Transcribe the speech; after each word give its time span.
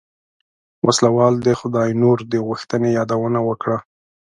وسله 0.85 1.09
وال 1.17 1.35
د 1.41 1.47
خداينور 1.59 2.17
د 2.31 2.33
غوښتنې 2.47 2.89
يادونه 2.97 3.39
وکړه. 3.47 3.77